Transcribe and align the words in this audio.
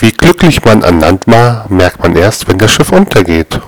Wie 0.00 0.12
glücklich 0.12 0.64
man 0.64 0.84
an 0.84 1.00
Land 1.00 1.26
war, 1.26 1.66
merkt 1.68 2.00
man 2.02 2.14
erst, 2.14 2.46
wenn 2.46 2.58
das 2.58 2.70
Schiff 2.70 2.92
untergeht. 2.92 3.60